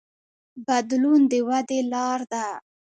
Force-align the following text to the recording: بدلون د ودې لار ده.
بدلون 0.65 1.21
د 1.31 1.33
ودې 1.47 1.79
لار 1.91 2.19
ده. 2.31 2.45